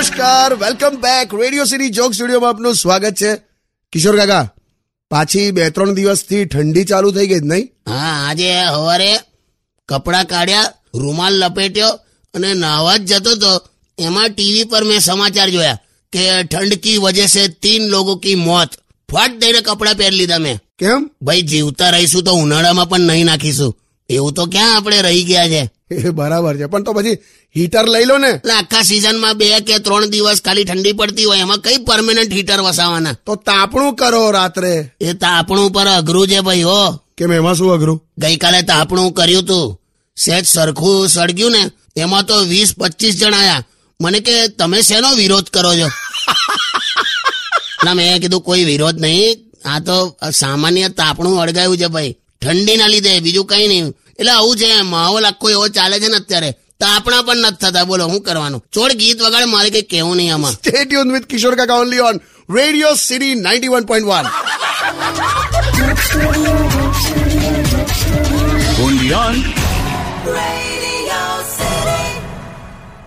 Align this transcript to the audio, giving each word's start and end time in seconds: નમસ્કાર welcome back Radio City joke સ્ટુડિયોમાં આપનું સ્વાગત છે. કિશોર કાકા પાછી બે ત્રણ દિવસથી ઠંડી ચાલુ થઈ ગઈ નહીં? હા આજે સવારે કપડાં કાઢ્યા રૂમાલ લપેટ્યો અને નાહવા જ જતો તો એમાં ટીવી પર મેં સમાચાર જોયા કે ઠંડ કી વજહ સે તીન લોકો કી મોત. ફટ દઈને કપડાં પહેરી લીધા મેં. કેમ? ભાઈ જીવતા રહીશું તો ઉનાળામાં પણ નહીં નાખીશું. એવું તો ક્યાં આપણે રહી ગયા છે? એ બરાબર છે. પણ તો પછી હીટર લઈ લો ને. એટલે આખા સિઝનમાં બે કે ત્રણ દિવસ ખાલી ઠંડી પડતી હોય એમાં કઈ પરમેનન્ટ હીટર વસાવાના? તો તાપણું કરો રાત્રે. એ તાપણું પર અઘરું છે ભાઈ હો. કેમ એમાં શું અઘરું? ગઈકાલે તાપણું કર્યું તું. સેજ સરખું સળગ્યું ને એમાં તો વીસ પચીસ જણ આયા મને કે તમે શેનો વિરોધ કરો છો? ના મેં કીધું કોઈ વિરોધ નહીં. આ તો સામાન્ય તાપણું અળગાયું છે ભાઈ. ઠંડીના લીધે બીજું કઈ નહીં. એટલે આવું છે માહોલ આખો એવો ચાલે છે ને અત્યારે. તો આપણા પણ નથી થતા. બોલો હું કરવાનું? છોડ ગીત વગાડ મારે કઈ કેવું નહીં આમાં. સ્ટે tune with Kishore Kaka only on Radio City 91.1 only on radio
નમસ્કાર 0.00 0.54
welcome 0.54 0.96
back 0.96 1.34
Radio 1.34 1.64
City 1.64 1.88
joke 1.88 2.14
સ્ટુડિયોમાં 2.14 2.50
આપનું 2.50 2.74
સ્વાગત 2.74 3.14
છે. 3.14 3.36
કિશોર 3.92 4.16
કાકા 4.16 4.54
પાછી 5.10 5.50
બે 5.50 5.70
ત્રણ 5.70 5.94
દિવસથી 5.94 6.44
ઠંડી 6.44 6.84
ચાલુ 6.84 7.10
થઈ 7.10 7.26
ગઈ 7.26 7.40
નહીં? 7.40 7.66
હા 7.88 8.28
આજે 8.28 8.52
સવારે 8.64 9.16
કપડાં 9.88 10.24
કાઢ્યા 10.24 10.72
રૂમાલ 10.94 11.34
લપેટ્યો 11.34 11.92
અને 12.34 12.54
નાહવા 12.54 12.96
જ 12.96 13.12
જતો 13.12 13.34
તો 13.34 13.52
એમાં 13.98 14.30
ટીવી 14.30 14.64
પર 14.64 14.84
મેં 14.84 15.00
સમાચાર 15.00 15.50
જોયા 15.50 15.78
કે 16.12 16.42
ઠંડ 16.42 16.74
કી 16.74 16.96
વજહ 16.96 17.26
સે 17.26 17.48
તીન 17.48 17.88
લોકો 17.88 18.16
કી 18.16 18.34
મોત. 18.34 18.68
ફટ 19.12 19.36
દઈને 19.40 19.60
કપડાં 19.60 19.94
પહેરી 19.94 20.16
લીધા 20.16 20.38
મેં. 20.38 20.58
કેમ? 20.78 21.10
ભાઈ 21.22 21.42
જીવતા 21.42 21.90
રહીશું 21.90 22.22
તો 22.22 22.32
ઉનાળામાં 22.32 22.88
પણ 22.88 23.00
નહીં 23.00 23.26
નાખીશું. 23.26 23.76
એવું 24.08 24.32
તો 24.32 24.46
ક્યાં 24.46 24.76
આપણે 24.76 25.02
રહી 25.02 25.24
ગયા 25.24 25.48
છે? 25.48 25.62
એ 25.90 26.10
બરાબર 26.10 26.56
છે. 26.56 26.66
પણ 26.66 26.82
તો 26.82 26.92
પછી 26.92 27.18
હીટર 27.56 27.88
લઈ 27.88 28.04
લો 28.04 28.18
ને. 28.18 28.28
એટલે 28.28 28.52
આખા 28.52 28.82
સિઝનમાં 28.82 29.34
બે 29.34 29.60
કે 29.60 29.78
ત્રણ 29.78 30.06
દિવસ 30.06 30.40
ખાલી 30.44 30.64
ઠંડી 30.64 30.92
પડતી 30.92 31.24
હોય 31.24 31.38
એમાં 31.38 31.60
કઈ 31.60 31.78
પરમેનન્ટ 31.78 32.32
હીટર 32.32 32.60
વસાવાના? 32.60 33.12
તો 33.26 33.34
તાપણું 33.34 33.94
કરો 33.94 34.30
રાત્રે. 34.30 34.92
એ 35.00 35.12
તાપણું 35.12 35.72
પર 35.72 35.86
અઘરું 35.86 36.28
છે 36.28 36.40
ભાઈ 36.40 36.62
હો. 36.62 36.96
કેમ 37.18 37.32
એમાં 37.32 37.54
શું 37.54 37.72
અઘરું? 37.72 38.02
ગઈકાલે 38.18 38.62
તાપણું 38.62 39.12
કર્યું 39.12 39.44
તું. 39.44 39.80
સેજ 40.18 40.46
સરખું 40.46 41.08
સળગ્યું 41.08 41.52
ને 41.52 41.62
એમાં 41.96 42.24
તો 42.24 42.44
વીસ 42.44 42.74
પચીસ 42.78 43.16
જણ 43.16 43.34
આયા 43.34 43.64
મને 44.00 44.20
કે 44.20 44.48
તમે 44.48 44.82
શેનો 44.82 45.14
વિરોધ 45.14 45.48
કરો 45.50 45.72
છો? 45.74 45.88
ના 47.84 47.94
મેં 47.94 48.20
કીધું 48.20 48.42
કોઈ 48.42 48.64
વિરોધ 48.64 48.98
નહીં. 49.00 49.38
આ 49.64 49.80
તો 49.80 50.16
સામાન્ય 50.32 50.88
તાપણું 50.88 51.40
અળગાયું 51.42 51.78
છે 51.78 51.86
ભાઈ. 51.86 52.16
ઠંડીના 52.42 52.86
લીધે 52.86 53.20
બીજું 53.20 53.46
કઈ 53.46 53.66
નહીં. 53.68 53.86
એટલે 54.20 54.32
આવું 54.32 54.56
છે 54.56 54.68
માહોલ 54.82 55.24
આખો 55.24 55.46
એવો 55.50 55.68
ચાલે 55.68 55.96
છે 56.00 56.08
ને 56.08 56.16
અત્યારે. 56.16 56.50
તો 56.80 56.84
આપણા 56.86 57.22
પણ 57.22 57.36
નથી 57.36 57.60
થતા. 57.60 57.84
બોલો 57.84 58.04
હું 58.06 58.20
કરવાનું? 58.22 58.62
છોડ 58.76 58.92
ગીત 58.92 59.22
વગાડ 59.22 59.46
મારે 59.54 59.70
કઈ 59.70 59.82
કેવું 59.82 60.16
નહીં 60.16 60.34
આમાં. 60.34 60.52
સ્ટે 60.52 60.84
tune 60.84 61.12
with 61.12 61.26
Kishore 61.26 61.54
Kaka 61.54 61.78
only 61.84 62.02
on 62.08 62.16
Radio 62.56 62.94
City 63.06 63.32
91.1 63.32 64.26
only 68.84 69.12
on 69.24 69.36
radio 70.36 71.69